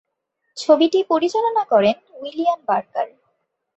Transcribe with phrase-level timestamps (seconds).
[0.57, 3.07] ছবিটি পরিচালনা করেন উইলিয়াম বার্কার।